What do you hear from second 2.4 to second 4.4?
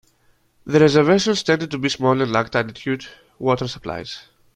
adequate water supplies.